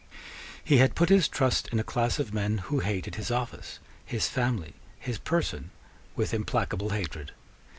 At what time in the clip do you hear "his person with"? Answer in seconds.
4.97-6.33